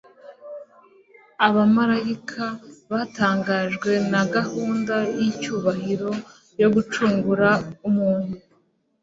Abamarayika 1.47 2.45
batangajwe 2.91 3.91
na 4.11 4.21
gahunda 4.35 4.95
y'icyubahiro 5.17 6.11
yo 6.61 6.67
gucungura 6.75 7.49
(umuntu) 7.87 8.35